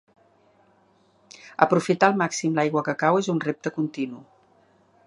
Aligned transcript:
Aprofitar 1.67 2.09
al 2.09 2.17
màxim 2.23 2.57
l'aigua 2.61 2.85
que 2.89 2.97
cau 3.05 3.21
és 3.23 3.31
un 3.37 3.45
repte 3.49 3.75
continu. 3.79 4.27